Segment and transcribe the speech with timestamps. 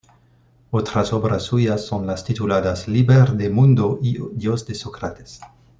[0.71, 5.39] Otras obras suyas son las tituladas "Liber de mundo" y "Dios de Sócrates".